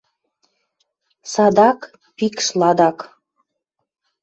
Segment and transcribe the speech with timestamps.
[1.31, 1.79] Садак—
[2.17, 2.97] пикш ладак.